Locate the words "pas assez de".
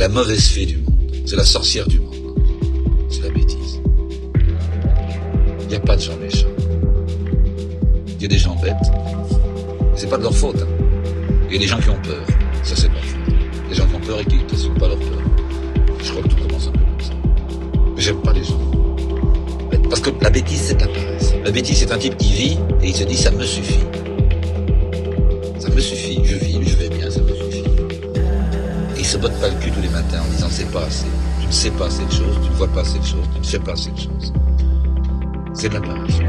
31.70-32.10, 32.68-33.04, 33.58-33.98